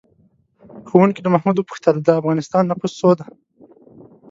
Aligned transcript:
ښوونکي 0.89 1.19
له 1.23 1.29
محمود 1.33 1.57
وپوښتل: 1.57 1.95
د 2.01 2.09
افغانستان 2.19 2.63
نفوس 2.71 2.91
څو 2.99 3.09
دی؟ 3.19 3.27